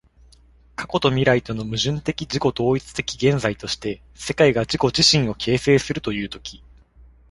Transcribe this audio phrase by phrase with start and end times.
[0.75, 6.63] 過去と未来との矛盾的自己同一的現在として、世界が自己自身を形成するという時